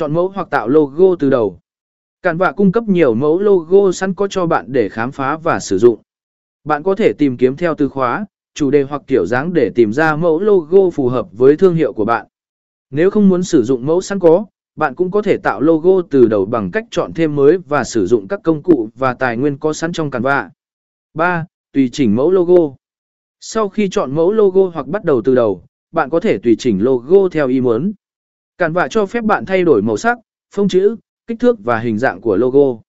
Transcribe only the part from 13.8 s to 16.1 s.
mẫu sẵn có, bạn cũng có thể tạo logo